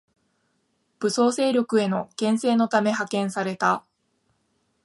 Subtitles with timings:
[0.97, 3.85] 武装勢力への牽制のため派遣された